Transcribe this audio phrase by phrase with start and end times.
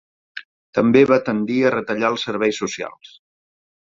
[0.77, 3.13] També va tendir a retallar els serveis socials.